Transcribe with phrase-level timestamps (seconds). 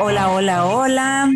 [0.00, 1.30] Hola, hola, hola.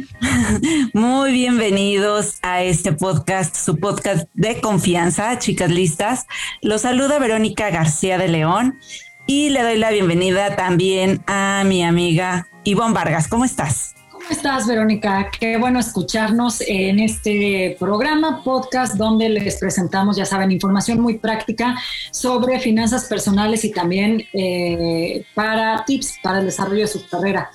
[0.95, 6.27] Muy bienvenidos a este podcast, su podcast de confianza, chicas listas.
[6.62, 8.78] Los saluda Verónica García de León
[9.27, 13.28] y le doy la bienvenida también a mi amiga Ivonne Vargas.
[13.28, 13.95] ¿Cómo estás?
[14.11, 15.30] ¿Cómo estás, Verónica?
[15.38, 21.77] Qué bueno escucharnos en este programa, podcast, donde les presentamos, ya saben, información muy práctica
[22.11, 27.50] sobre finanzas personales y también eh, para tips para el desarrollo de su carrera.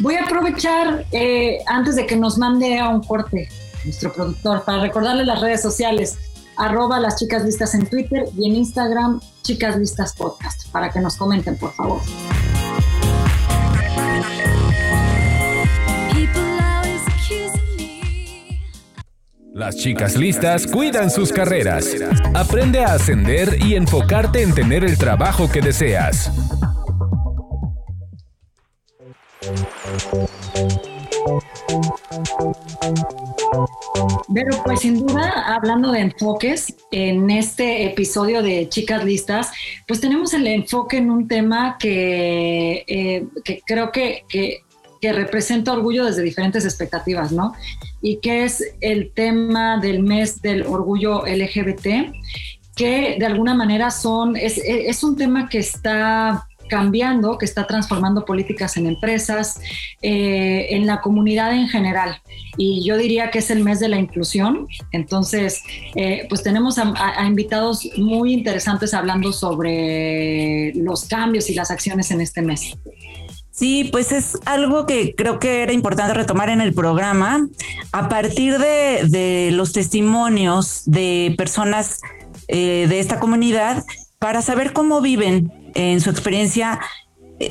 [0.00, 3.48] Voy a aprovechar, eh, antes de que nos mande a un corte
[3.84, 6.16] nuestro productor, para recordarle las redes sociales,
[6.56, 11.16] arroba las chicas listas en Twitter y en Instagram, chicas listas podcast, para que nos
[11.16, 12.00] comenten, por favor.
[19.52, 21.88] Las chicas listas cuidan sus carreras.
[22.34, 26.30] Aprende a ascender y enfocarte en tener el trabajo que deseas.
[34.34, 39.50] Pero pues sin duda, hablando de enfoques, en este episodio de Chicas Listas,
[39.86, 44.62] pues tenemos el enfoque en un tema que, eh, que creo que, que,
[45.00, 47.54] que, representa orgullo desde diferentes expectativas, ¿no?
[48.02, 52.12] Y que es el tema del mes del orgullo LGBT,
[52.76, 58.24] que de alguna manera son, es, es un tema que está cambiando, que está transformando
[58.24, 59.60] políticas en empresas,
[60.02, 62.20] eh, en la comunidad en general.
[62.56, 64.68] Y yo diría que es el mes de la inclusión.
[64.92, 65.62] Entonces,
[65.94, 72.20] eh, pues tenemos a, invitados muy interesantes hablando sobre los cambios y las acciones en
[72.20, 72.76] este mes.
[73.50, 77.48] Sí, pues es algo que creo que era importante retomar en el programa.
[77.90, 82.00] A partir de, de los testimonios de personas
[82.50, 83.84] eh, de esta comunidad,
[84.18, 86.80] para saber cómo viven en su experiencia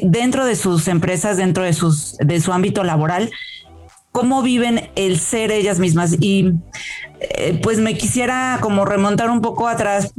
[0.01, 3.31] dentro de sus empresas, dentro de, sus, de su ámbito laboral,
[4.11, 6.17] cómo viven el ser ellas mismas.
[6.19, 6.53] Y
[7.19, 10.13] eh, pues me quisiera como remontar un poco atrás,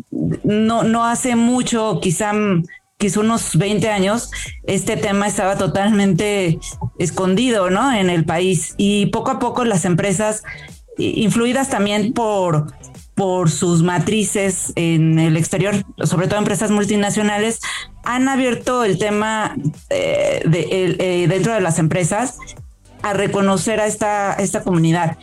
[0.45, 2.33] no, no hace mucho, quizá,
[2.97, 4.31] quizá unos 20 años,
[4.65, 6.59] este tema estaba totalmente
[6.99, 7.93] escondido, ¿no?
[7.93, 8.75] En el país.
[8.77, 10.45] Y poco a poco las empresas,
[10.97, 12.73] influidas también por
[13.19, 15.75] por sus matrices en el exterior,
[16.05, 17.59] sobre todo empresas multinacionales,
[18.05, 19.57] han abierto el tema
[19.91, 22.39] eh, de, eh, dentro de las empresas
[23.03, 25.19] a reconocer a esta, esta comunidad.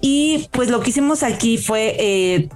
[0.00, 2.48] Y pues lo que hicimos aquí fue eh,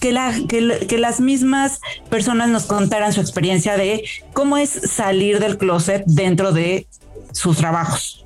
[0.00, 5.40] que, la, que, que, las mismas personas nos contaran su experiencia de cómo es salir
[5.40, 6.86] del closet dentro de
[7.32, 8.24] sus trabajos.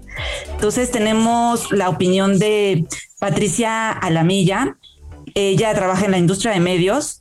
[0.53, 2.87] Entonces tenemos la opinión de
[3.19, 4.77] Patricia Alamilla,
[5.37, 7.21] ella trabaja en la industria de medios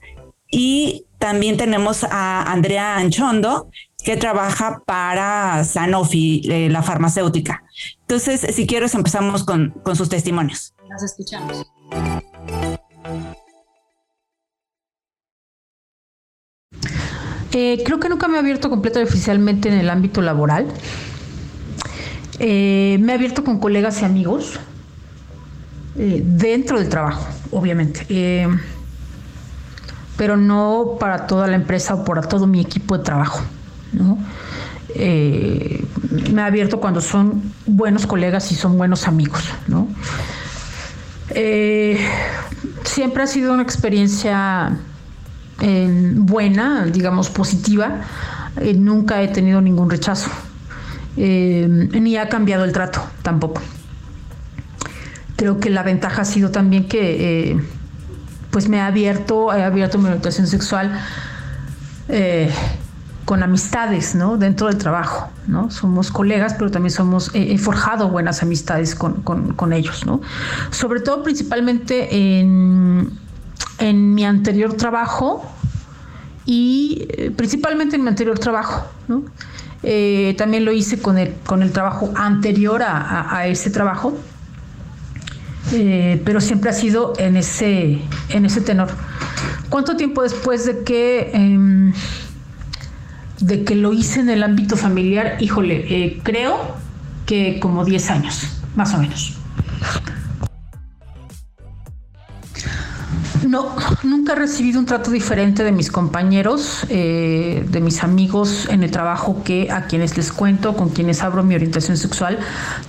[0.50, 3.70] y también tenemos a Andrea Anchondo,
[4.04, 7.64] que trabaja para Sanofi, eh, la farmacéutica.
[8.02, 10.74] Entonces, si quieres, empezamos con, con sus testimonios.
[10.90, 11.66] Las escuchamos.
[17.52, 20.68] Eh, creo que nunca me he abierto completo y oficialmente en el ámbito laboral.
[22.40, 24.60] Eh, me he abierto con colegas y amigos
[25.98, 28.06] eh, dentro del trabajo, obviamente.
[28.10, 28.48] Eh,
[30.18, 33.42] pero no para toda la empresa o para todo mi equipo de trabajo.
[33.94, 34.18] ¿no?
[34.94, 35.86] Eh,
[36.32, 39.44] me ha abierto cuando son buenos colegas y son buenos amigos.
[39.68, 39.88] ¿no?
[42.84, 44.78] Siempre ha sido una experiencia
[46.16, 48.02] buena, digamos positiva.
[48.76, 50.30] nunca he tenido ningún rechazo.
[51.18, 53.62] ni ha cambiado el trato tampoco.
[55.36, 57.60] Creo que la ventaja ha sido también que
[58.56, 60.98] pues me ha abierto, he abierto mi orientación sexual
[62.08, 62.50] eh,
[63.26, 64.38] con amistades, ¿no?
[64.38, 65.70] Dentro del trabajo, ¿no?
[65.72, 70.22] Somos colegas, pero también somos, eh, he forjado buenas amistades con, con, ellos, ¿no?
[70.70, 73.10] Sobre todo, principalmente en,
[73.80, 75.44] en mi anterior trabajo
[76.46, 79.24] y eh, principalmente en mi anterior trabajo, ¿no?
[79.84, 84.18] Eh, también lo hice con el, con el trabajo anterior a, a ese trabajo
[85.74, 88.90] eh, pero siempre ha sido en ese, en ese tenor.
[89.70, 91.94] ¿Cuánto tiempo después de que eh,
[93.40, 96.76] de que lo hice en el ámbito familiar, híjole, eh, creo
[97.26, 99.38] que como 10 años, más o menos.
[103.48, 108.84] No, nunca he recibido un trato diferente de mis compañeros, eh, de mis amigos en
[108.84, 112.40] el trabajo que a quienes les cuento, con quienes abro mi orientación sexual,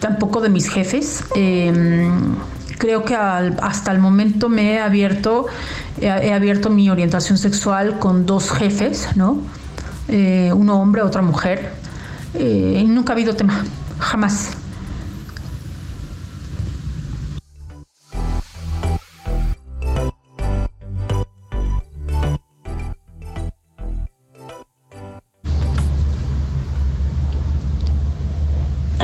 [0.00, 1.24] tampoco de mis jefes.
[1.34, 2.36] Em,
[2.78, 5.46] creo que hasta el momento me he abierto,
[6.00, 9.38] he, abierto mi orientación sexual con dos jefes, ¿no?
[10.08, 11.72] Eh, uno hombre, otra mujer.
[12.34, 13.64] Eh, nunca ha habido tema,
[13.98, 14.55] jamás.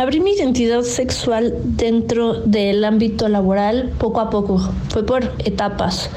[0.03, 4.59] Abrí mi identidad sexual dentro del ámbito laboral poco a poco,
[4.89, 6.11] fue por etapas.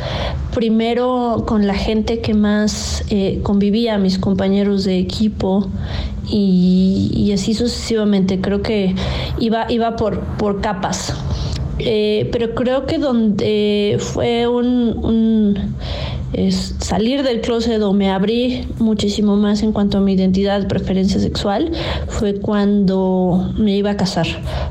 [0.56, 5.68] Primero con la gente que más eh, convivía, mis compañeros de equipo
[6.28, 8.42] y, así sucesivamente.
[8.42, 8.96] Creo que
[9.38, 11.14] iba, iba por, por capas.
[11.78, 15.76] Eh, pero creo que donde fue un
[16.34, 21.20] es salir del closet o me abrí muchísimo más en cuanto a mi identidad, preferencia
[21.20, 21.72] sexual,
[22.08, 24.28] fue cuando me iba a casar,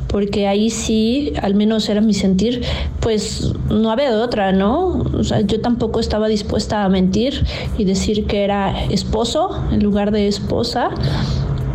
[0.09, 2.63] porque ahí sí, al menos era mi sentir,
[3.01, 5.05] pues no había otra, ¿no?
[5.15, 7.45] O sea, yo tampoco estaba dispuesta a mentir
[7.79, 10.91] y decir que era esposo en lugar de esposa.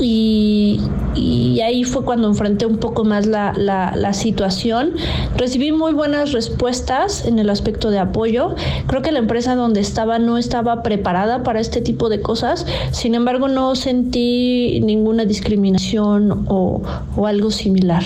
[0.02, 0.80] Y,
[1.20, 4.94] y ahí fue cuando enfrenté un poco más la, la, situación.
[5.38, 8.56] Recibí muy buenas respuestas en el aspecto de apoyo.
[8.88, 12.66] Creo que la empresa donde estaba no estaba preparada para este tipo de cosas.
[12.92, 16.82] Sin embargo, no sentí ninguna discriminación o,
[17.16, 18.04] o algo similar.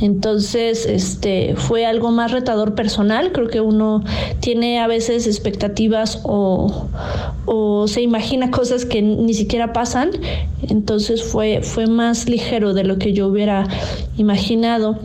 [0.00, 3.32] Entonces, este fue algo más retador personal.
[3.32, 4.02] Creo que uno
[4.40, 6.88] tiene a veces expectativas o,
[7.46, 10.10] o se imagina cosas que ni siquiera pasan.
[10.68, 13.66] Entonces fue, fue más ligero de lo que yo hubiera
[14.16, 15.00] imaginado.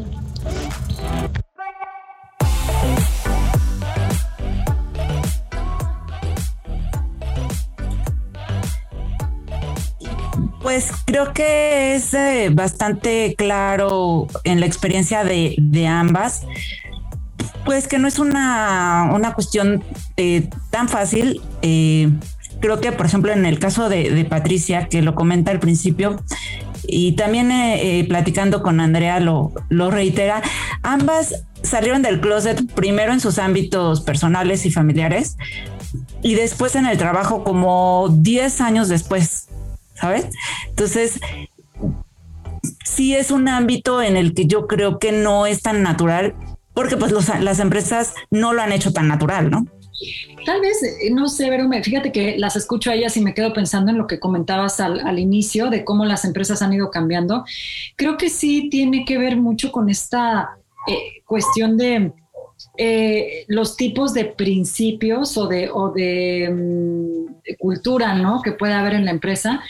[10.61, 16.45] Pues creo que es eh, bastante claro en la experiencia de, ambas,
[17.65, 19.83] pues que no es una, una cuestión
[20.15, 21.41] eh, tan fácil.
[21.63, 22.11] Eh,
[22.61, 26.23] creo que, por ejemplo, en el caso de, Patricia, que lo comenta al principio,
[26.87, 30.41] y también eh, eh, platicando con Andrea lo, lo reitera,
[30.83, 35.37] ambas salieron del closet primero en sus ámbitos personales y familiares
[36.23, 39.49] y después en el trabajo como 10 años después,
[39.93, 40.27] ¿sabes?
[40.69, 41.19] Entonces,
[42.83, 46.35] sí es un ámbito en el que yo creo que no es tan natural
[46.73, 49.67] porque pues las empresas no lo han hecho tan natural, ¿no?
[50.45, 53.53] Tal vez, eh, no sé, pero fíjate que las escucho a ellas y me quedo
[53.53, 57.45] pensando en lo que comentabas al, inicio de cómo las empresas han ido cambiando.
[57.95, 60.57] Creo que sí tiene que ver mucho con esta
[60.87, 62.11] eh, cuestión de
[62.77, 68.41] eh, los tipos de principios o de, mm, cultura ¿no?
[68.41, 69.61] que puede haber en la empresa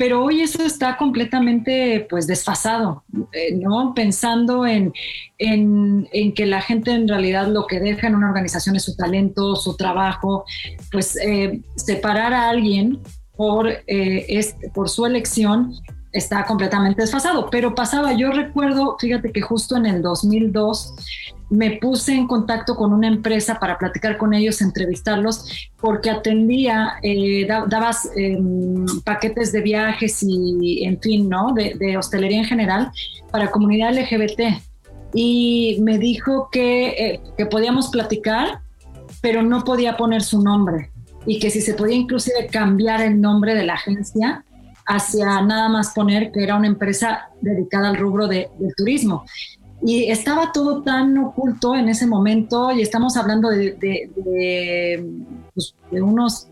[0.00, 3.92] pero hoy eso está completamente pues desfasado, eh, ¿no?
[3.94, 4.94] Pensando en,
[5.36, 9.76] que la gente en realidad lo que deja en una organización es su talento, su
[9.76, 10.46] trabajo,
[10.90, 12.98] pues eh, separar a alguien
[13.36, 15.74] por, eh, por su elección
[16.12, 20.94] está completamente desfasado, pero pasaba, yo recuerdo, fíjate que justo en el 2002
[21.50, 27.46] me puse en contacto con una empresa para platicar con ellos, entrevistarlos, porque atendía, eh,
[27.46, 31.52] dabas em, paquetes de viajes y, en fin, ¿no?
[31.52, 32.92] De, hostelería en general
[33.32, 34.62] para comunidad LGBT.
[35.12, 38.60] Y me dijo que, eh, que podíamos platicar,
[39.20, 40.90] pero no podía poner su nombre
[41.26, 44.44] y que si se podía inclusive cambiar el nombre de la agencia
[44.86, 49.24] hacia nada más poner que era una empresa dedicada al rubro de, del turismo.
[49.82, 55.04] Y estaba todo tan oculto en ese momento y estamos hablando de, de,
[55.54, 56.48] pues, unos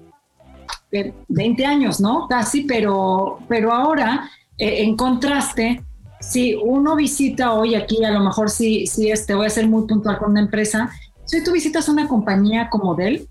[1.28, 2.26] 20 años, ¿no?
[2.28, 5.82] Casi, pero, pero ahora, eh, en contraste,
[6.20, 9.86] si uno visita hoy aquí, a lo mejor sí, sí este, voy a ser muy
[9.86, 10.90] puntual con una empresa,
[11.24, 13.28] si tú visitas una compañía como Dell,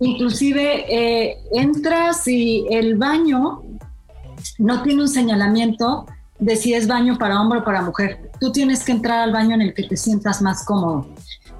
[0.00, 3.62] inclusive eh, entras y el baño
[4.58, 6.06] no tiene un señalamiento
[6.38, 8.30] de si es baño para hombre o para mujer.
[8.40, 11.08] Tú tienes que entrar al baño en el que te sientas más cómodo.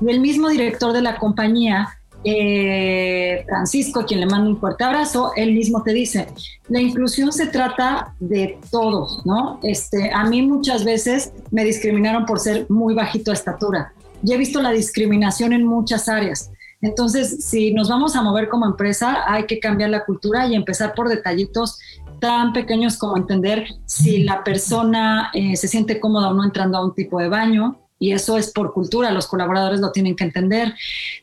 [0.01, 1.89] Y el mismo director de la compañía,
[2.25, 6.27] eh, Francisco, quien le manda un fuerte abrazo, él mismo te dice,
[6.69, 9.61] la inclusión se trata de todos, ¿no?
[9.63, 13.93] Este, a mí muchas veces me discriminaron por ser muy bajito de estatura.
[14.23, 16.51] Y he visto la discriminación en muchas áreas.
[16.83, 20.95] Entonces, si nos vamos a mover como empresa, hay que cambiar la cultura y empezar
[20.95, 21.79] por detallitos
[22.21, 26.85] tan pequeños como entender si la persona eh, se siente cómoda o no entrando a
[26.85, 30.75] un tipo de baño, y eso es por cultura, los colaboradores lo tienen que entender.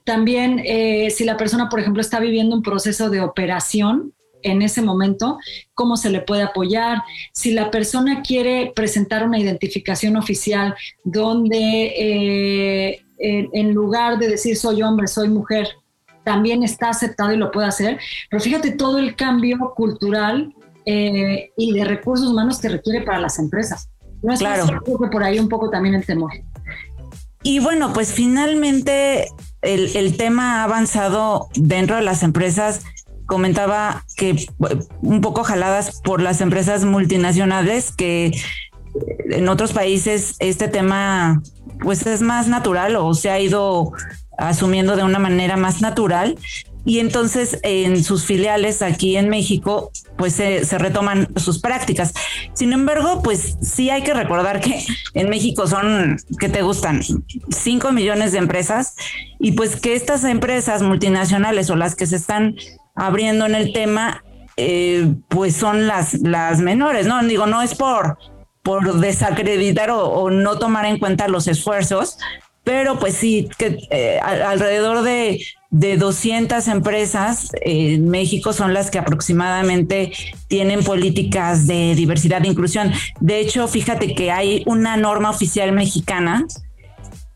[0.03, 4.81] También eh, si la persona, por ejemplo, está viviendo un proceso de operación en ese
[4.81, 5.37] momento,
[5.73, 7.03] cómo se le puede apoyar.
[7.31, 14.81] Si la persona quiere presentar una identificación oficial donde eh, en lugar de decir soy
[14.81, 15.69] hombre, soy mujer,
[16.23, 17.99] también está aceptado y lo puede hacer.
[18.29, 20.53] Pero fíjate todo el cambio cultural
[20.85, 23.89] eh, y de recursos humanos que requiere para las empresas.
[24.21, 24.81] No es claro.
[24.83, 26.31] que por ahí un poco también el temor.
[27.43, 29.27] Y bueno, pues finalmente
[29.61, 32.83] el, tema ha avanzado dentro de las empresas.
[33.25, 34.47] Comentaba que
[35.01, 38.31] un poco jaladas por las empresas multinacionales que
[39.29, 41.41] en otros países este tema
[41.81, 43.91] pues es más natural o se ha ido
[44.37, 46.37] asumiendo de una manera más natural
[46.85, 52.13] y entonces en sus filiales aquí en México pues se, retoman sus prácticas.
[52.53, 57.01] Sin embargo, pues sí hay que recordar que en México son, que te gustan?
[57.49, 58.95] 5 millones de empresas
[59.39, 62.55] y pues que estas empresas multinacionales o las que se están
[62.95, 64.23] abriendo en el tema
[64.57, 67.23] eh, pues son las, las menores, ¿no?
[67.23, 68.19] Digo, no es por,
[68.61, 72.19] por desacreditar o no tomar en cuenta los esfuerzos,
[72.63, 78.99] pero pues sí, que eh, alrededor de, de 200 empresas en México son las que
[78.99, 80.13] aproximadamente
[80.47, 82.91] tienen políticas de diversidad e inclusión.
[83.19, 86.45] De hecho, fíjate que hay una norma oficial mexicana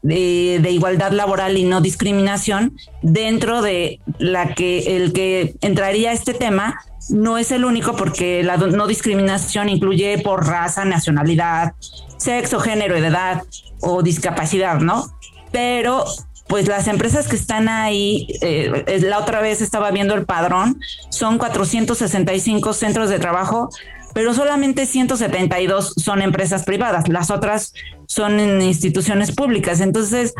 [0.03, 6.35] de, de, igualdad laboral y no discriminación, dentro de la que el que entraría este
[6.35, 6.79] tema
[7.09, 11.73] no es el único porque la no discriminación incluye por raza, nacionalidad,
[12.17, 13.41] sexo, género, edad
[13.81, 15.17] o discapacidad, ¿no?
[15.51, 16.05] pero
[16.47, 21.37] pues las empresas que están ahí, eh, la otra vez estaba viendo el padrón, son
[21.37, 23.69] 465 centros de trabajo,
[24.13, 27.73] pero solamente 172 son empresas privadas, las otras
[28.07, 29.81] son en instituciones públicas.
[29.81, 30.33] Entonces,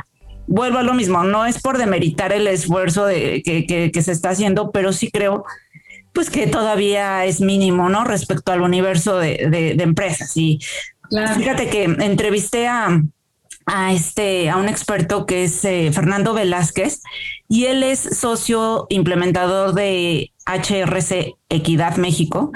[0.48, 4.72] vuelvo a lo mismo, no es por demeritar el esfuerzo de, que, se está haciendo,
[4.72, 5.46] pero sí creo
[6.14, 8.04] pues que todavía es mínimo, ¿no?
[8.04, 10.36] Respecto al universo de, empresas.
[10.36, 10.60] Y
[11.36, 13.04] fíjate que entrevisté a,
[13.68, 17.02] a este a un experto que es eh, Fernando Velázquez
[17.50, 22.52] y él es socio implementador de HRC Equidad México.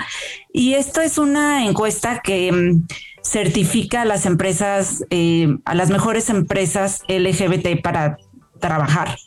[0.54, 2.88] Y esto es una encuesta que mm,
[3.24, 8.18] certifica a las empresas eh, a las mejores empresas LGBT para
[8.60, 9.18] trabajar.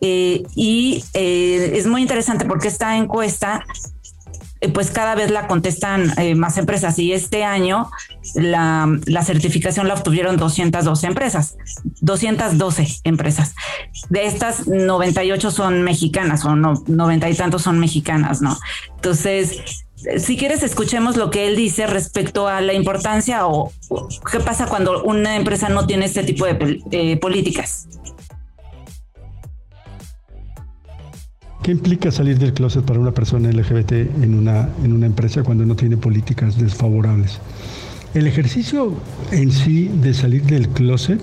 [0.00, 3.62] Eh, y es muy interesante porque esta encuesta
[4.72, 7.90] pues cada vez la contestan eh, más empresas y este año
[8.34, 11.56] la, certificación la obtuvieron 212 empresas,
[12.00, 13.54] 212 empresas.
[14.08, 18.58] De estas 98 son mexicanas o no, 90 y tantos son mexicanas, ¿no?
[18.96, 19.84] Entonces,
[20.18, 23.72] si quieres, escuchemos lo que él dice respecto a la importancia o,
[24.30, 27.88] qué pasa cuando una empresa no tiene este tipo de eh, políticas.
[31.62, 35.66] ¿Qué implica salir del closet para una persona LGBT en una, en una empresa cuando
[35.66, 37.40] no tiene políticas desfavorables?
[38.14, 38.94] El ejercicio
[39.32, 41.20] en sí de salir del closet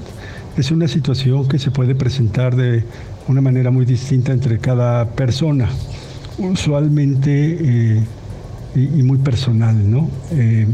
[0.58, 2.84] es una situación que se puede presentar de
[3.28, 5.70] una manera muy distinta entre cada persona,
[6.38, 8.04] usualmente eh,
[8.76, 10.10] y, muy personal, ¿no?
[10.32, 10.68] Eh,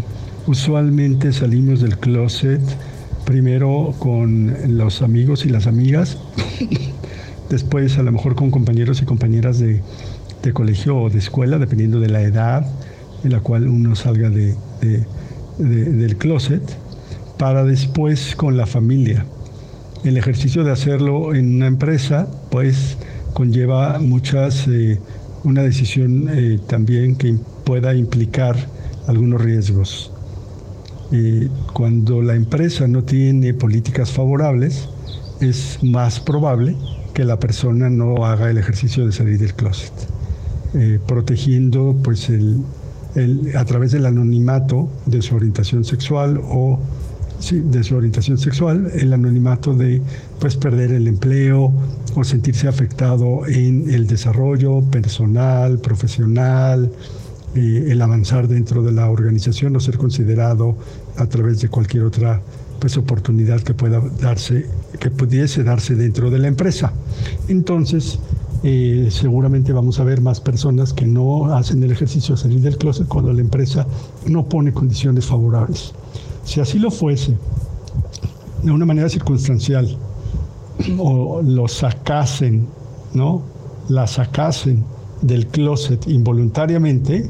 [0.48, 2.62] usualmente salimos del closet
[3.26, 6.18] primero con los amigos y las amigas
[7.52, 9.82] después a lo mejor con compañeros y compañeras de,
[10.54, 12.66] colegio o de escuela, dependiendo de la edad
[13.24, 14.56] en la cual uno salga de,
[15.60, 16.64] del closet,
[17.38, 19.26] para después con la familia.
[20.04, 22.98] El ejercicio de hacerlo en una empresa, pues
[23.34, 25.00] conlleva muchas, eh,
[25.44, 28.56] una decisión eh, también que pueda implicar
[29.08, 30.12] algunos riesgos.
[31.74, 34.88] cuando la empresa no tiene políticas favorables,
[35.42, 36.78] es más probable
[37.14, 39.94] que la persona no haga el ejercicio de salir del closet,
[40.74, 42.64] eh, protegiendo pues el,
[43.56, 46.80] a través del anonimato de su orientación sexual o
[47.50, 50.02] de su orientación sexual, el anonimato de
[50.40, 51.74] pues perder el empleo
[52.16, 56.92] o sentirse afectado en el desarrollo personal, profesional,
[57.56, 60.78] eh, el avanzar dentro de la organización o ser considerado
[61.18, 62.42] a través de cualquier otra
[62.82, 64.66] pues, oportunidad que pueda darse,
[65.00, 66.92] que pudiese darse dentro de la empresa.
[67.48, 68.18] Entonces,
[68.64, 72.78] eh, seguramente vamos a ver más personas que no hacen el ejercicio de salir del
[72.78, 73.86] closet cuando la empresa
[74.28, 75.94] no pone condiciones favorables.
[76.44, 77.38] Si así lo fuese,
[78.64, 79.96] de una manera circunstancial,
[80.98, 82.66] o lo sacasen,
[83.14, 83.44] ¿no?
[83.90, 84.84] La sacasen
[85.22, 87.30] del closet involuntariamente,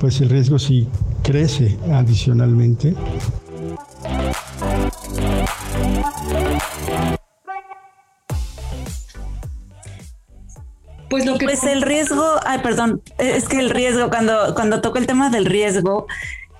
[0.00, 0.86] pues el riesgo sí
[1.24, 2.94] crece adicionalmente.
[11.16, 14.98] Pues lo que pues el riesgo, ay, perdón, es que el riesgo cuando cuando toco
[14.98, 16.06] el tema del riesgo,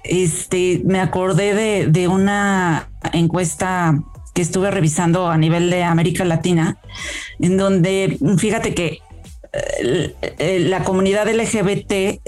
[0.02, 6.78] este, me acordé de, de una encuesta que estuve revisando a nivel de América Latina,
[7.38, 9.00] en donde fíjate que
[9.78, 12.18] eh, la comunidad LGBT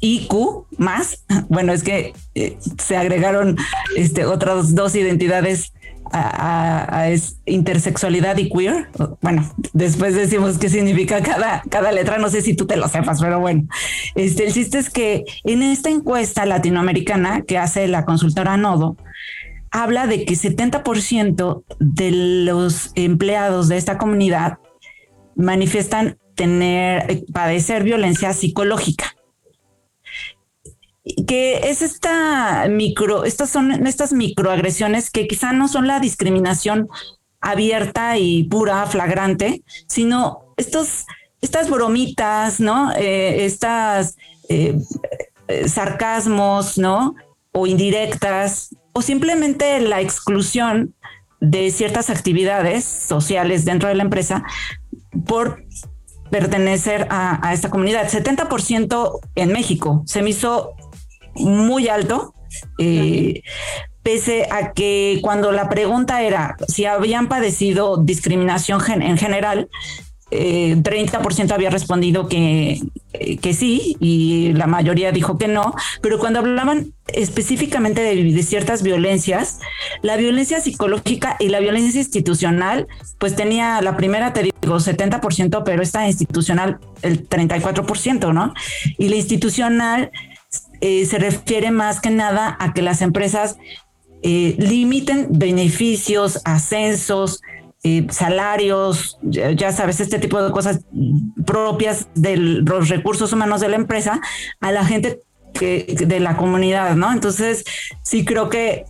[0.00, 3.56] IQ más, bueno, es que eh, se agregaron
[3.96, 5.72] este, otras dos identidades
[6.12, 7.08] a,
[7.46, 8.88] intersexualidad y queer.
[9.20, 13.20] Bueno, después decimos qué significa cada, cada letra, no sé si tú te lo sepas,
[13.20, 13.68] pero bueno,
[14.14, 18.96] este, el chiste es que en esta encuesta latinoamericana que hace la consultora Nodo,
[19.70, 22.10] habla de que 70% de
[22.44, 24.58] los empleados de esta comunidad
[25.36, 29.14] manifiestan tener, eh, padecer violencia psicológica.
[31.26, 36.88] Que es esta micro, estas son estas microagresiones que quizá no son la discriminación
[37.40, 41.06] abierta y pura, flagrante, sino estos,
[41.40, 42.92] estas bromitas, ¿no?
[42.92, 44.16] Eh, estas
[44.50, 44.78] eh,
[45.66, 47.14] sarcasmos, ¿no?
[47.52, 50.94] O indirectas, o simplemente la exclusión
[51.40, 54.44] de ciertas actividades sociales dentro de la empresa
[55.26, 55.64] por
[56.30, 58.08] pertenecer a, esta comunidad.
[58.08, 60.02] 70% en México.
[60.06, 60.74] Se me hizo
[61.40, 62.34] muy alto.
[62.78, 63.42] Eh,
[64.02, 69.68] pese a que cuando la pregunta era si habían padecido discriminación en general,
[70.32, 72.80] eh, 30% había respondido que,
[73.40, 79.58] que sí y la mayoría dijo que no, pero cuando hablaban específicamente de, ciertas violencias,
[80.02, 82.86] la violencia psicológica y la violencia institucional,
[83.18, 88.54] pues tenía la primera, te digo, 70%, pero esta institucional el 34%, ¿no?
[88.98, 90.12] Y la institucional
[90.80, 93.56] eh, se refiere más que nada a que las empresas
[94.22, 97.40] eh, limiten beneficios, ascensos,
[97.82, 100.80] eh, salarios, ya, sabes, este tipo de cosas
[101.46, 104.20] propias de los recursos humanos de la empresa
[104.60, 105.20] a la gente
[105.54, 107.10] que, de la comunidad, ¿no?
[107.10, 107.64] Entonces,
[108.02, 108.84] sí creo que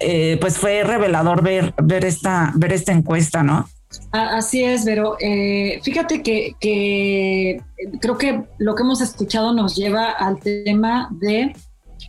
[0.00, 3.68] eh, pues fue revelador ver, ver, esta, ver esta encuesta, ¿no?
[4.10, 7.62] Así es, pero eh, fíjate que,
[8.00, 11.54] creo que lo que hemos escuchado nos lleva al tema de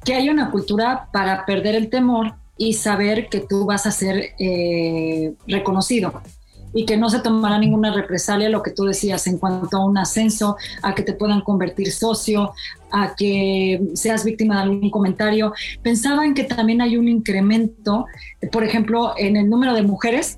[0.04, 4.32] que hay una cultura para perder el temor y saber que tú vas a ser
[4.38, 6.22] eh, reconocido
[6.74, 9.98] y que no se tomará ninguna represalia, lo que tú decías, en cuanto a un
[9.98, 12.52] ascenso, a que te puedan convertir socio,
[12.92, 15.54] a que seas víctima de algún comentario.
[15.84, 18.08] Pensaba en que también hay un incremento,
[18.52, 20.38] por ejemplo, en el número de mujeres.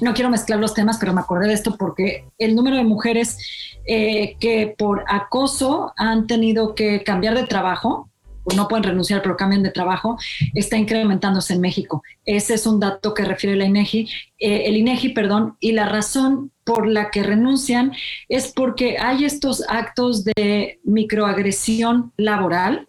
[0.00, 3.38] No quiero mezclar los temas, pero me acordé de esto porque el número de mujeres
[3.86, 8.10] eh, que por acoso han tenido que cambiar de trabajo,
[8.56, 10.18] no pueden renunciar, pero cambian de trabajo,
[10.54, 12.02] está incrementándose en México.
[12.24, 16.52] Ese es un dato que refiere la INEGI, eh, el INEGI, perdón, y la razón
[16.64, 17.92] por la que renuncian
[18.28, 22.86] es porque hay estos actos de microagresión laboral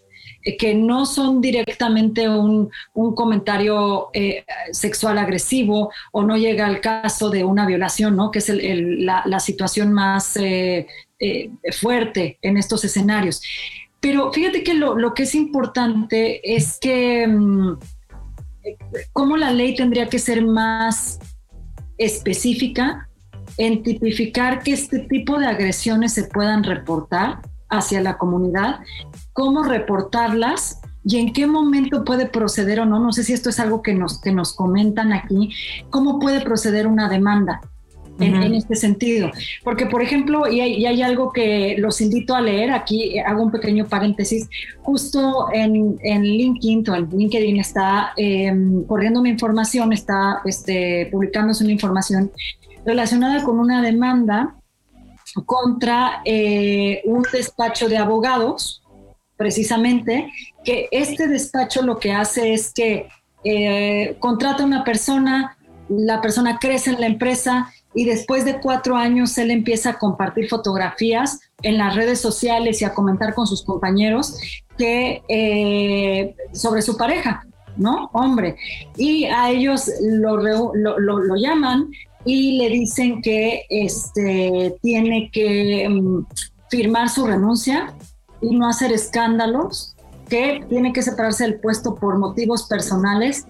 [0.57, 7.43] que no son directamente un, comentario eh, sexual agresivo o no llega al caso de
[7.43, 8.31] una violación, ¿no?
[8.31, 10.37] que es la, situación más
[11.79, 13.41] fuerte en estos escenarios.
[14.01, 17.77] Pero fíjate que lo, que es importante es que mm,
[19.13, 21.19] cómo la ley tendría que ser más
[21.97, 23.07] específica
[23.57, 28.79] en tipificar que este tipo de agresiones se puedan reportar hacia la comunidad,
[29.33, 32.99] cómo reportarlas y en qué momento puede proceder o no.
[32.99, 35.53] No sé si esto es algo que nos, que nos comentan aquí,
[35.89, 37.61] cómo puede proceder una demanda
[38.19, 39.31] en, este sentido.
[39.63, 43.87] Porque, por ejemplo, y hay, algo que los invito a leer, aquí hago un pequeño
[43.87, 44.47] paréntesis,
[44.81, 51.63] justo en, en LinkedIn o en LinkedIn está em, corriendo una información, está este, publicándose
[51.63, 52.31] una información
[52.85, 54.55] relacionada con una demanda
[55.45, 58.80] contra eh, un despacho de abogados,
[59.41, 60.31] precisamente,
[60.63, 63.07] que este despacho lo que hace es que
[63.43, 65.57] eh, contrata a una persona,
[65.89, 70.47] la persona crece en la empresa y después de cuatro años él empieza a compartir
[70.47, 74.37] fotografías en las redes sociales y a comentar con sus compañeros
[74.77, 77.43] que eh, sobre su pareja,
[77.77, 78.11] ¿no?
[78.13, 78.57] Hombre.
[78.95, 81.89] Y a ellos lo, lo, llaman
[82.25, 86.27] y le dicen que este, tiene que mm,
[86.69, 87.95] firmar su renuncia
[88.41, 89.95] y no hacer escándalos,
[90.29, 93.45] que tiene que separarse del puesto por motivos personales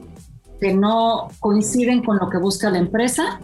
[0.59, 3.39] que no coinciden con lo que busca la empresa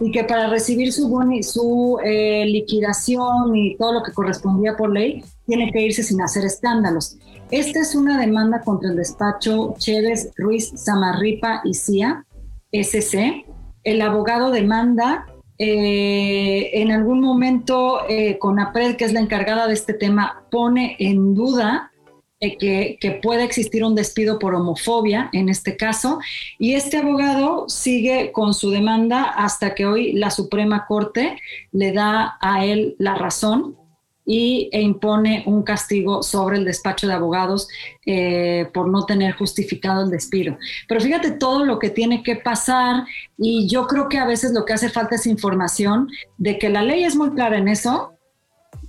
[0.00, 1.08] y que para recibir su,
[1.42, 6.44] su eh, liquidación y todo lo que correspondía por ley, tiene que irse sin hacer
[6.44, 7.16] escándalos.
[7.50, 12.24] Esta es una demanda contra el despacho Chévez Ruiz Samarripa y CIA,
[12.72, 13.44] SC.
[13.84, 15.26] El abogado demanda
[15.58, 21.34] eh, en algún momento eh, Conapred, que es la encargada de este tema, pone en
[21.34, 21.92] duda
[22.40, 26.18] eh, que, que puede existir un despido por homofobia en este caso.
[26.58, 31.36] Y este abogado sigue con su demanda hasta que hoy la Suprema Corte
[31.70, 33.76] le da a él la razón
[34.24, 37.68] y, e impone un castigo sobre el despacho de abogados
[38.06, 40.56] eh, por no tener justificado el despido.
[40.88, 43.04] Pero fíjate todo lo que tiene que pasar
[43.38, 46.08] y yo creo que a veces lo que hace falta es información
[46.38, 48.12] de que la ley es muy clara en eso,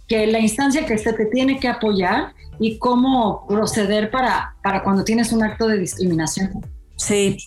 [0.07, 5.03] que la instancia que esté te tiene que apoyar y cómo proceder para, para cuando
[5.03, 6.72] tienes un acto de discriminación.
[6.95, 7.37] Sí,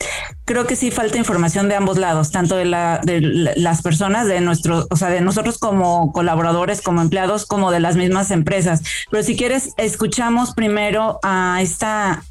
[0.44, 3.20] creo que sí falta información de ambos lados, tanto de, la, de
[3.56, 7.96] las personas, de nuestros, o sea, de nosotros como colaboradores, como empleados, como de las
[7.96, 8.82] mismas empresas.
[9.10, 12.22] Pero si quieres, escuchamos primero a esta,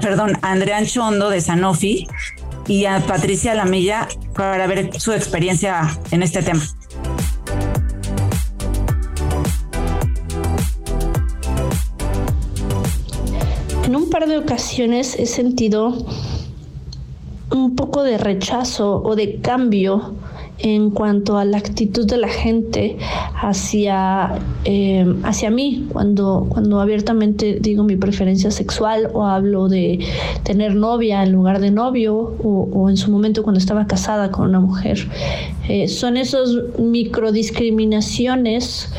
[0.00, 2.06] perdón, a Andrea Chondo de Sanofi
[2.66, 6.62] y a Patricia Lamilla para ver su experiencia en este tema.
[13.84, 16.06] En un par de ocasiones he sentido
[17.50, 20.14] un poco de rechazo o de cambio
[20.58, 22.96] en cuanto a la actitud de la gente
[23.34, 29.98] hacia, eh, hacia mí, cuando, cuando abiertamente digo mi preferencia sexual o hablo de
[30.44, 34.60] tener novia en lugar de novio o, en su momento cuando estaba casada con una
[34.60, 35.06] mujer.
[35.68, 38.90] Eh, son esos microdiscriminaciones,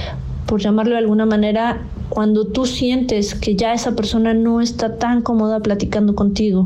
[0.45, 5.21] por llamarlo de alguna manera, cuando tú sientes que ya esa persona no está tan
[5.21, 6.65] cómoda platicando contigo.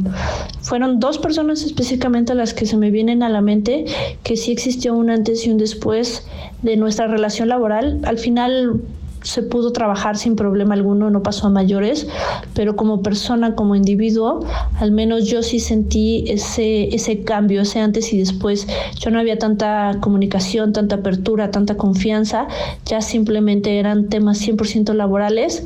[0.62, 3.86] Fueron dos personas específicamente las que se me vienen a la mente
[4.24, 6.28] que sí existió un antes y un después
[6.62, 8.00] de nuestra relación laboral.
[8.04, 8.82] Al final
[9.22, 12.08] se pudo trabajar sin problema alguno, no pasó a mayores,
[12.54, 14.46] pero como persona, como individuo,
[14.80, 18.68] al menos yo sí sentí ese, ese cambio, ese antes y después.
[19.00, 22.48] Yo no había tanta comunicación, tanta apertura, tanta confianza,
[22.86, 25.64] ya simplemente eran temas 100% laborales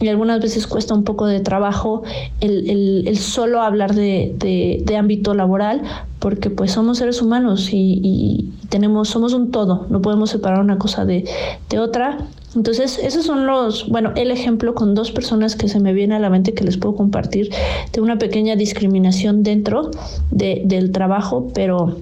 [0.00, 2.02] y algunas veces cuesta un poco de trabajo
[2.40, 5.82] el, solo hablar de, ámbito laboral
[6.18, 11.04] porque pues somos seres humanos y, tenemos somos un todo no podemos separar una cosa
[11.04, 11.24] de,
[11.68, 12.18] de otra
[12.54, 16.18] entonces, esos son los, bueno, el ejemplo con dos personas que se me viene a
[16.18, 17.50] la mente que les puedo compartir
[17.92, 19.92] de una pequeña discriminación dentro
[20.32, 21.98] del trabajo, pero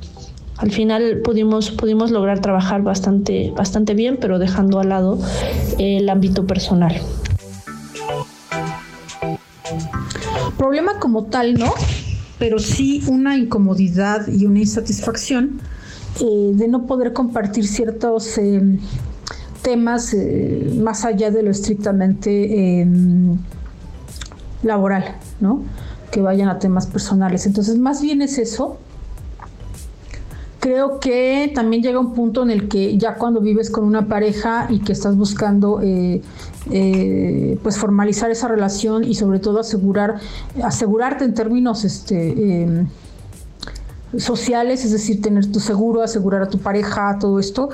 [0.56, 5.18] al final pudimos, pudimos lograr trabajar bastante, bastante bien, pero dejando al lado
[5.78, 6.96] el ámbito personal.
[10.56, 11.72] Problema como tal, ¿no?
[12.38, 15.60] Pero sí una incomodidad y una insatisfacción
[16.20, 18.38] eh, de no poder compartir ciertos...
[18.38, 18.78] Eh,
[19.62, 23.38] temas eh, más allá de lo estrictamente em,
[24.62, 25.62] laboral, ¿no?
[26.10, 27.46] Que vayan a temas personales.
[27.46, 28.78] Entonces, más bien es eso.
[30.60, 34.66] Creo que también llega un punto en el que ya cuando vives con una pareja
[34.68, 36.20] y que estás buscando eh,
[36.70, 40.16] eh, pues formalizar esa relación y sobre todo asegurar
[40.62, 42.88] asegurarte en términos este em,
[44.16, 47.68] sociales, es decir, tener tu seguro, asegurar a tu pareja, todo esto,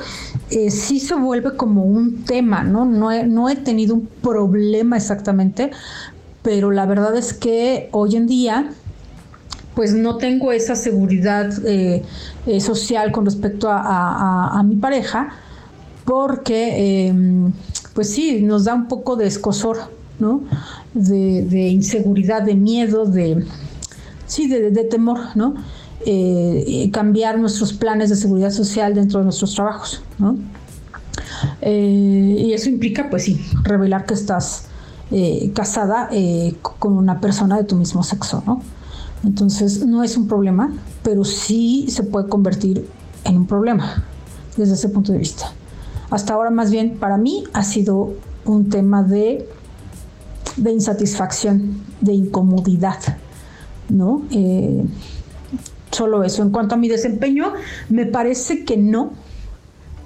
[0.51, 2.85] eh, sí se vuelve como un tema, ¿no?
[2.85, 5.71] No he, tenido un problema exactamente,
[6.43, 8.71] pero la verdad es que hoy en día
[9.75, 12.03] pues no tengo esa seguridad eh,
[12.47, 15.31] eh, social con respecto a, mi pareja,
[16.05, 17.53] porque em,
[17.95, 19.79] pues sí, nos da un poco de escosor,
[20.19, 20.43] ¿no?
[20.93, 23.45] De, inseguridad, de miedo, de
[24.27, 25.55] sí, de temor, ¿no?
[26.07, 30.03] Eh, cambiar nuestros planes de seguridad social dentro de nuestros trabajos.
[31.63, 34.67] Eh, y eso implica, pues sí, revelar que estás
[35.11, 36.11] eh, casada
[36.61, 38.43] con una persona de tu mismo sexo.
[38.47, 38.61] ¿no?
[39.25, 42.87] Entonces, no es un problema, pero sí se puede convertir
[43.25, 44.05] en un problema
[44.59, 45.53] desde ese punto de vista.
[46.11, 48.13] Hasta ahora, más bien, para mí ha sido
[48.45, 49.49] un tema de,
[50.59, 52.99] de insatisfacción, de incomodidad,
[53.89, 54.23] ¿no?
[55.95, 56.43] Solo eso.
[56.43, 57.53] En cuanto a mi desempeño,
[57.89, 59.13] me parece que no.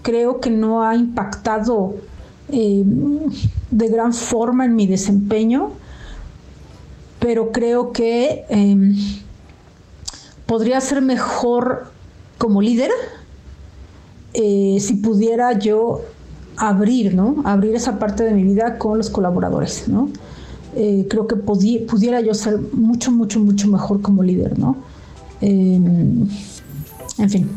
[0.02, 1.94] Creo que no ha impactado
[2.52, 2.84] eh,
[3.70, 5.70] de gran forma en mi desempeño,
[7.20, 8.96] pero creo que em,
[10.44, 11.90] podría ser mejor
[12.36, 12.90] como líder
[14.34, 16.02] eh, si pudiera yo
[16.58, 17.36] abrir, ¿no?
[17.44, 20.10] Abrir esa parte de mi vida con los colaboradores, ¿no?
[20.76, 24.76] Eh, creo que pudiera yo ser mucho, mucho, mucho mejor como líder, ¿no?
[25.40, 26.28] Em,
[27.18, 27.48] en fin.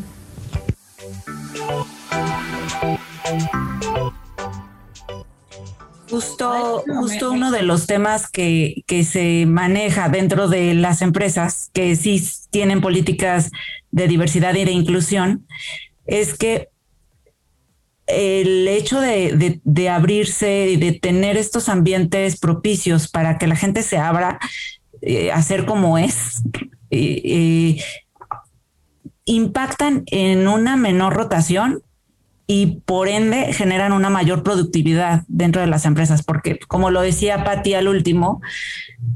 [6.09, 11.95] Justo, justo uno de los temas que, que se maneja dentro de las empresas que
[11.95, 13.49] sí tienen políticas
[13.91, 15.47] de diversidad y de inclusión
[16.05, 16.67] es que
[18.07, 23.83] el hecho de, de, abrirse y de tener estos ambientes propicios para que la gente
[23.83, 24.37] se abra
[25.01, 26.43] eh, a ser como es,
[29.25, 31.83] impactan en una menor rotación
[32.47, 37.45] y por ende generan una mayor productividad dentro de las empresas, porque como lo decía
[37.45, 38.41] Patti al último,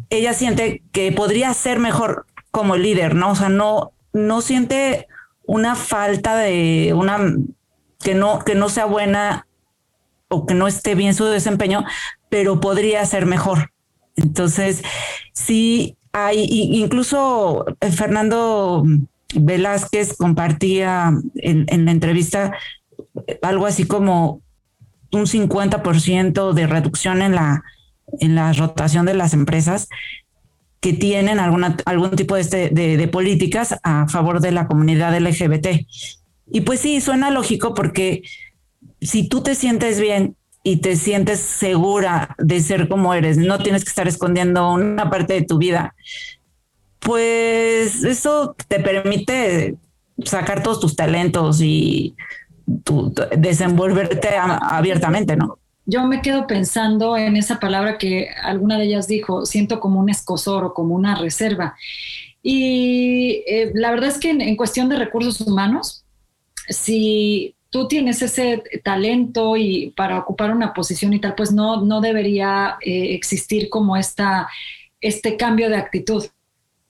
[0.09, 3.31] ella siente que podría ser mejor como líder, ¿no?
[3.31, 5.07] O sea, no, no siente
[5.45, 7.19] una falta de una
[7.99, 9.47] que no, que no sea buena
[10.29, 11.83] o que no esté bien su desempeño,
[12.29, 13.73] pero podría ser mejor.
[14.15, 14.81] Entonces,
[15.33, 18.86] sí hay, incluso eh, Fernando
[19.36, 22.54] Velázquez compartía en, la entrevista
[23.41, 24.41] algo así como
[25.12, 27.63] un 50% de reducción en la,
[28.21, 29.89] en la rotación de las empresas
[30.80, 35.67] que tienen alguna, algún tipo de, este, de, políticas a favor de la comunidad LGBT.
[36.49, 38.21] Y pues sí, suena lógico porque
[39.01, 43.84] si tú te sientes bien y te sientes segura de ser como eres, no tienes
[43.84, 45.93] que estar escondiendo una parte de tu vida,
[46.99, 49.75] pues eso te permite
[50.23, 52.15] sacar todos tus talentos y
[53.38, 55.60] desenvolverte abiertamente, ¿no?
[55.86, 60.10] Yo me quedo pensando en esa palabra que alguna de ellas dijo, siento como un
[60.10, 61.75] escosor o como una reserva.
[62.41, 66.06] Y eh, la verdad es que en, cuestión de recursos humanos,
[66.69, 71.99] si tú tienes ese talento y para ocupar una posición y tal, pues no, no
[71.99, 74.47] debería eh, existir como esta,
[75.01, 76.23] este cambio de actitud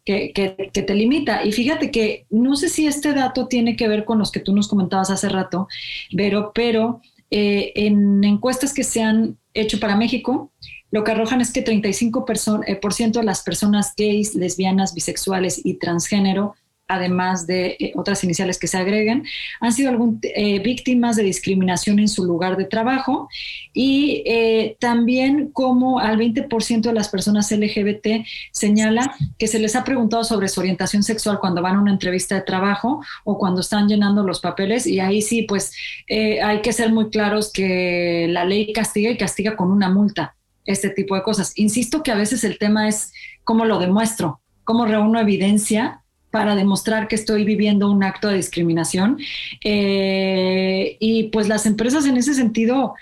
[0.05, 0.31] que,
[0.71, 1.43] te limita.
[1.43, 4.53] Y fíjate que no sé si este dato tiene que ver con los que tú
[4.53, 5.67] nos comentabas hace rato,
[6.15, 10.51] pero, pero eh, en encuestas que se han hecho para México,
[10.91, 15.65] lo que arrojan es que 35% eh, por ciento de las personas gays, lesbianas, bisexuales
[15.65, 16.53] y transgénero
[16.87, 19.25] además de eh, otras iniciales que se agreguen,
[19.59, 23.27] han sido algún, eh, víctimas de discriminación en su lugar de trabajo
[23.73, 29.83] y eh, también como al 20% de las personas LGBT señala que se les ha
[29.83, 33.87] preguntado sobre su orientación sexual cuando van a una entrevista de trabajo o cuando están
[33.87, 35.73] llenando los papeles y ahí sí, pues
[36.09, 40.89] hay que ser muy claros que la ley castiga y castiga con una multa este
[40.89, 41.53] tipo de cosas.
[41.55, 43.11] Insisto que a veces el tema es
[43.43, 46.04] cómo lo demuestro, cómo reúno evidencia
[46.35, 49.17] para demostrar que estoy viviendo un acto de discriminación.
[49.63, 52.93] Eh, y pues las empresas en ese sentido,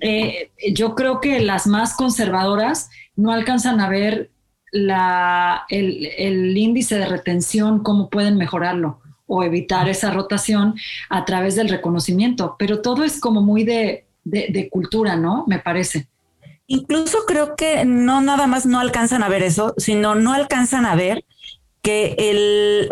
[0.00, 4.30] eh, yo creo que las más conservadoras no alcanzan a ver
[4.72, 10.76] la, el, índice de retención, cómo pueden mejorarlo o evitar esa rotación
[11.10, 12.56] a través del reconocimiento.
[12.58, 15.44] Pero todo es como muy de, de cultura, ¿no?
[15.46, 16.08] Me parece.
[16.68, 20.94] Incluso creo que no nada más no alcanzan a ver eso, sino no alcanzan a
[20.94, 21.22] ver
[21.86, 22.88] que el,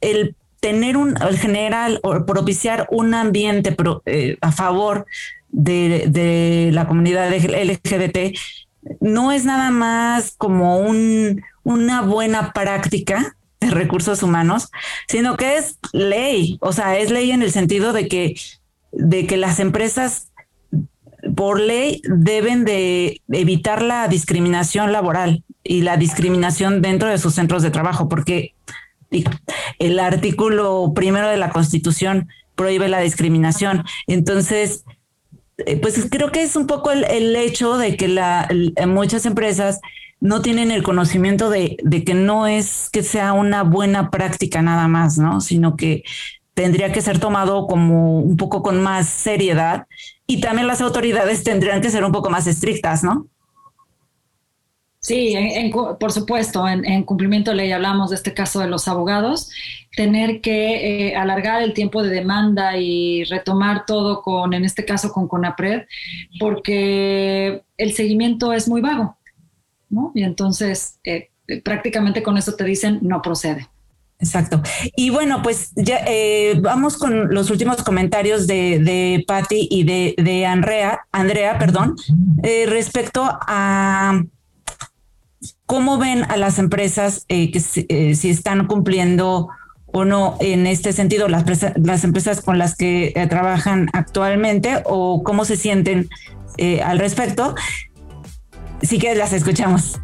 [0.00, 5.04] el tener un, general o propiciar un ambiente eh, a favor
[5.50, 8.34] de, la comunidad LGBT
[9.00, 14.70] no es nada más como un, una buena práctica de recursos humanos,
[15.08, 18.34] sino que es ley, o sea, es ley en el sentido de que,
[18.92, 20.32] de que las empresas
[21.36, 27.62] por ley deben de evitar la discriminación laboral y la discriminación dentro de sus centros
[27.62, 28.54] de trabajo, porque
[29.78, 33.84] el artículo primero de la Constitución prohíbe la discriminación.
[34.06, 34.84] Entonces,
[35.58, 38.48] eh, pues creo que es un poco el, hecho de que la,
[38.86, 39.80] muchas empresas
[40.20, 44.88] no tienen el conocimiento de, de, que no es que sea una buena práctica nada
[44.88, 45.42] más, ¿no?
[45.42, 46.02] Sino que
[46.54, 49.86] tendría que ser tomado como un poco con más seriedad
[50.26, 53.28] y también las autoridades tendrían que ser un poco más estrictas, ¿no?
[55.08, 55.34] Sí,
[55.98, 59.50] por supuesto, en, cumplimiento de ley hablamos de este caso de los abogados,
[59.96, 65.10] tener que eh, alargar el tiempo de demanda y retomar todo con, en este caso,
[65.10, 65.86] con CONAPRED,
[66.38, 69.16] porque el seguimiento es muy vago,
[69.88, 70.12] ¿no?
[70.14, 71.30] Y entonces eh,
[71.64, 73.66] prácticamente con eso te dicen no procede.
[74.18, 74.60] Exacto.
[74.94, 80.14] Y bueno, pues ya eh, vamos con los últimos comentarios de, de Patti y de,
[80.22, 81.96] de Andrea, Andrea, perdón,
[82.66, 84.20] respecto a
[85.68, 87.58] ¿Cómo ven a las empresas eh, que
[87.90, 89.48] eh, si, están cumpliendo
[89.84, 91.44] o no en este sentido las,
[91.76, 96.08] las empresas con las que eh, trabajan actualmente o cómo se sienten
[96.82, 97.54] al respecto?
[98.80, 100.00] Sí que las escuchamos.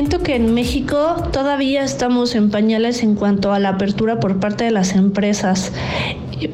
[0.00, 4.64] Siento que en México todavía estamos en pañales en cuanto a la apertura por parte
[4.64, 5.72] de las empresas.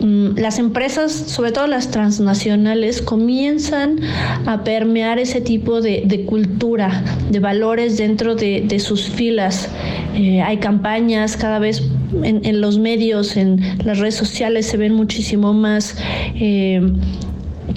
[0.01, 4.01] Mm, las empresas, sobre todo las transnacionales, comienzan
[4.47, 9.69] a permear ese tipo de, cultura, de valores dentro de, sus filas.
[10.17, 11.85] Eh, hay campañas cada vez
[12.25, 15.97] en, los medios, en las redes sociales se ven muchísimo más
[16.35, 16.81] eh,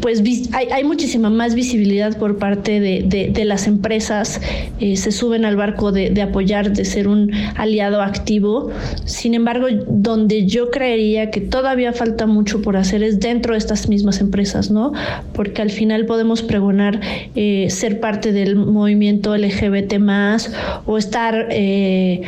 [0.01, 0.21] pues
[0.53, 4.39] hay, muchísima más visibilidad por parte de, las empresas,
[4.79, 8.69] eh, se suben al barco de, apoyar, de ser un aliado activo.
[9.05, 13.89] Sin embargo, donde yo creería que todavía falta mucho por hacer es dentro de estas
[13.89, 14.93] mismas empresas, ¿no?
[15.33, 16.99] Porque al final podemos pregonar
[17.35, 20.51] eh, ser parte del movimiento LGBT más
[20.85, 21.47] o estar...
[21.51, 22.21] Eh,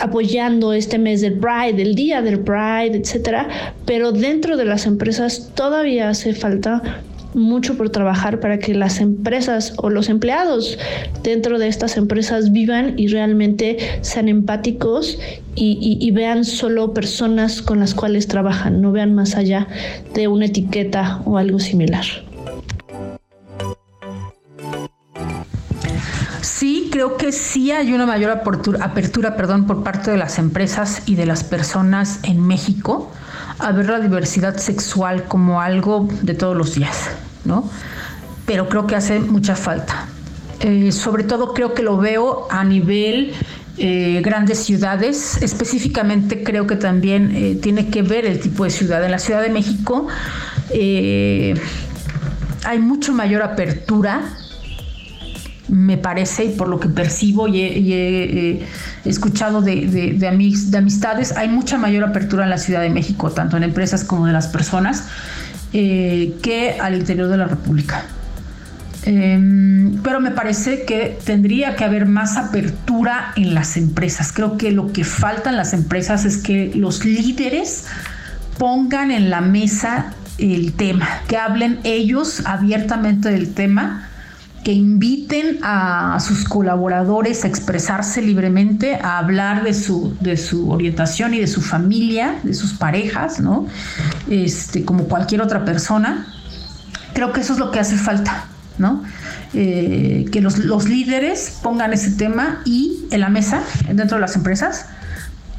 [0.00, 5.50] apoyando este mes del Pride, el día del Pride, etcétera, pero dentro de las empresas
[5.54, 7.02] todavía hace falta
[7.34, 10.78] mucho por trabajar para que las empresas o los empleados
[11.22, 15.18] dentro de estas empresas vivan y realmente sean empáticos
[15.54, 19.68] y, y, vean solo personas con las cuales trabajan, no vean más allá
[20.14, 22.04] de una etiqueta o algo similar.
[27.00, 31.14] Creo que sí hay una mayor apertura, apertura perdón, por parte de las empresas y
[31.14, 33.10] de las personas en México
[33.58, 37.08] a ver la diversidad sexual como algo de todos los días,
[37.46, 37.66] ¿no?
[38.44, 40.08] Pero creo que hace mucha falta.
[40.60, 43.32] Eh, sobre todo creo que lo veo a nivel
[43.78, 45.40] eh, grandes ciudades.
[45.40, 49.02] Específicamente creo que también eh, tiene que ver el tipo de ciudad.
[49.02, 50.06] En la Ciudad de México
[52.62, 54.36] hay mucho mayor apertura
[55.70, 58.66] me parece, y por lo que percibo y he,
[59.04, 60.28] escuchado de, de,
[60.76, 64.32] amistades, hay mucha mayor apertura en la Ciudad de México, tanto en empresas como de
[64.32, 65.04] las personas,
[65.72, 68.04] eh, que al interior de la República.
[69.04, 74.32] Em, pero me parece que tendría que haber más apertura en las empresas.
[74.32, 77.86] Creo que lo que falta las empresas es que los líderes
[78.58, 84.09] pongan en la mesa el tema, que hablen ellos abiertamente del tema
[84.64, 91.32] que inviten a sus colaboradores a expresarse libremente, a hablar de su, de su orientación
[91.32, 93.66] y de su familia, de sus parejas, ¿no?
[94.28, 96.26] Este, como cualquier otra persona.
[97.14, 98.44] Creo que eso es lo que hace falta,
[98.76, 99.02] ¿no?
[99.54, 104.86] Eh, que los, líderes pongan ese tema y en la mesa, dentro de las empresas,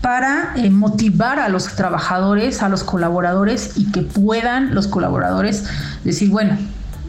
[0.02, 5.66] para eh, motivar a los trabajadores, a los colaboradores y que puedan los colaboradores
[6.04, 6.58] decir, bueno,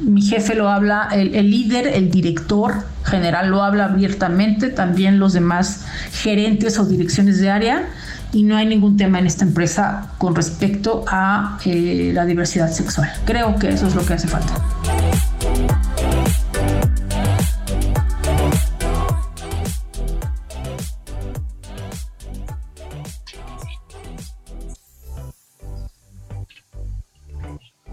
[0.02, 5.86] mi jefe lo habla, el, líder, el director general lo habla abiertamente, también los demás
[6.12, 7.88] gerentes o direcciones de área,
[8.32, 13.10] y no hay ningún tema en esta empresa con respecto a eh, la diversidad sexual.
[13.24, 14.54] Creo que eso es lo que hace falta.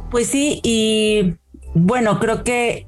[0.10, 1.36] Pues sí, y
[1.74, 2.88] bueno, creo que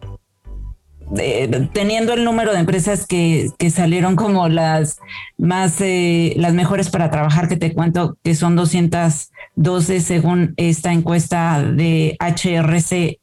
[1.17, 4.99] eh, teniendo el número de empresas que, salieron como las
[5.37, 11.61] más, eh, las mejores para trabajar, que te cuento que son 212 según esta encuesta
[11.61, 13.19] de HRC eh,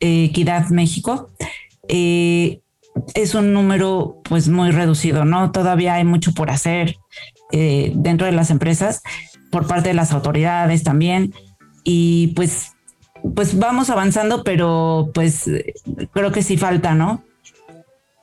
[0.00, 1.30] Equidad México,
[1.88, 5.52] es un número pues muy reducido, ¿no?
[5.52, 6.96] Todavía hay mucho por hacer
[7.50, 9.02] dentro de las empresas,
[9.50, 11.32] por parte de las autoridades también,
[11.84, 12.75] y pues
[13.34, 15.50] pues vamos avanzando, pero pues
[16.12, 17.22] creo que sí falta, ¿no?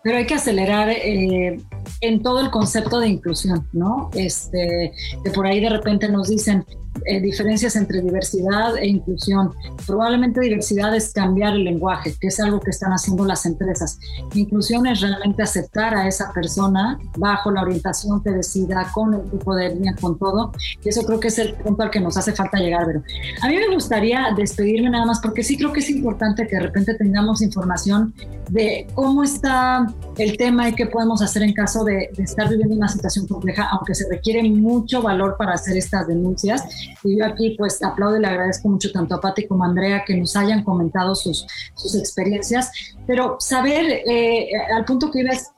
[0.04, 1.62] Pero hay que acelerar eh,
[2.02, 4.10] en todo el concepto de inclusión, ¿no?
[4.14, 4.92] Este,
[5.24, 6.66] que por ahí de repente nos dicen,
[7.06, 9.52] eh, diferencias entre diversidad e inclusión.
[9.86, 14.00] Probablemente diversidad es cambiar el lenguaje, que es algo que están haciendo las empresas.
[14.34, 19.56] Inclusión es realmente aceptar a esa persona bajo la orientación que decida, con el tipo
[19.56, 20.52] de línea, con todo.
[20.84, 23.02] Y eso creo que es el punto al que nos hace falta llegar, pero
[23.42, 26.62] a mí me gustaría despedirme nada más porque sí creo que es importante que de
[26.62, 28.14] repente tengamos información
[28.50, 32.76] de cómo está el tema y qué podemos hacer en caso de, de estar viviendo
[32.76, 36.64] una situación compleja, aunque se requiere mucho valor para hacer estas denuncias
[37.04, 40.04] y yo aquí pues aplaudo y le agradezco mucho tanto a Pati como a Andrea
[40.06, 42.72] que nos hayan comentado sus, sus experiencias,
[43.06, 45.52] pero saber eh, al punto que ibas,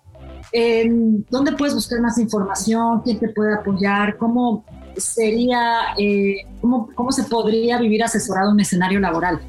[1.30, 3.02] ¿dónde puedes buscar más información?
[3.02, 4.18] ¿Quién te puede apoyar?
[4.18, 4.64] ¿Cómo
[4.98, 9.40] sería, eh, cómo, cómo se podría vivir asesorado en un escenario laboral?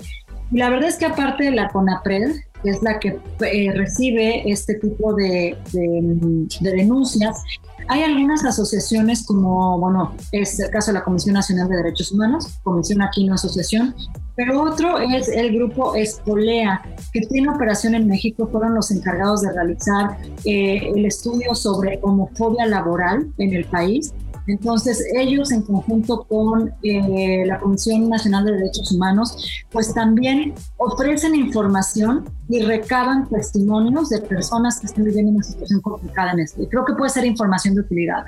[0.50, 4.50] Y la verdad es que aparte de la CONAPRED, que es la que eh, recibe
[4.50, 7.42] este tipo de, de, denuncias,
[7.89, 12.59] Hay algunas asociaciones como, bueno, es el caso de la Comisión Nacional de Derechos Humanos,
[12.62, 13.95] Comisión aquí no asociación,
[14.34, 16.82] pero otro es el grupo Espolea,
[17.12, 22.66] que tiene operación en México, fueron los encargados de realizar eh, el estudio sobre homofobia
[22.66, 24.12] laboral en el país
[24.47, 31.34] entonces, ellos en conjunto con eh, la Comisión Nacional de Derechos Humanos, pues también ofrecen
[31.34, 36.62] información y recaban testimonios de personas que están viviendo una situación complicada en esto.
[36.62, 38.24] Y creo que puede ser información de utilidad.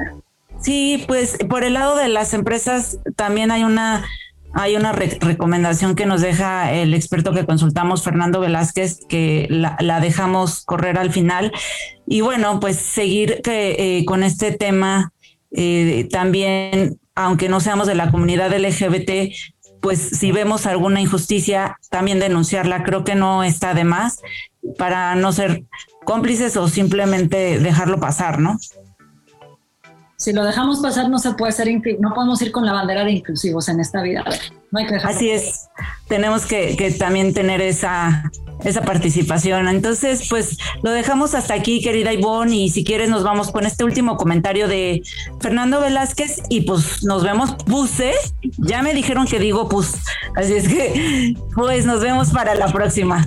[0.60, 4.04] Sí, pues por el lado de las empresas también hay una
[4.54, 10.64] hay una recomendación que nos deja el experto que consultamos, Fernando Velázquez, que la, dejamos
[10.64, 11.52] correr al final.
[12.06, 15.12] Y bueno, pues seguir que, eh, con este tema
[15.50, 19.32] eh, también, aunque no seamos de la comunidad LGBT,
[19.80, 22.84] pues si vemos alguna injusticia, también denunciarla.
[22.84, 24.20] Creo que no está de más
[24.76, 25.64] para no ser
[26.04, 28.58] cómplices o simplemente dejarlo pasar, ¿no?
[30.20, 31.68] Si lo dejamos pasar, no se puede ser,
[32.00, 34.24] no podemos ir con la bandera de inclusivos en esta vida.
[34.72, 35.68] No hay que Así es,
[36.08, 38.28] tenemos que, que también tener esa,
[38.64, 39.68] esa participación.
[39.68, 43.84] Entonces, pues lo dejamos hasta aquí, querida Ivonne, y si quieres nos vamos con este
[43.84, 45.02] último comentario de
[45.40, 48.14] Fernando Velázquez y pues nos vemos, puse,
[48.56, 49.94] ya me dijeron que digo pus,
[50.34, 53.24] así es que pues nos vemos para la próxima.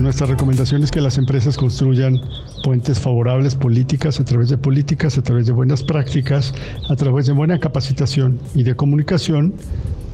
[0.00, 2.20] Nuestra recomendación es que las empresas construyan
[2.64, 6.54] puentes favorables, políticas, a través de políticas, a través de buenas prácticas,
[6.88, 9.54] a través de buena capacitación y de comunicación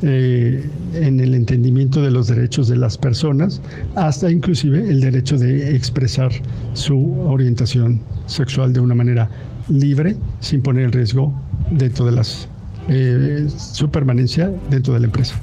[0.03, 3.61] eh, en el entendimiento de los derechos de las personas,
[3.95, 6.31] hasta inclusive el derecho de expresar
[6.75, 9.29] su orientación sexual de una manera
[9.69, 11.33] libre, sin poner en riesgo
[11.71, 12.49] dentro de las,
[12.89, 15.35] eh, su permanencia dentro de la empresa.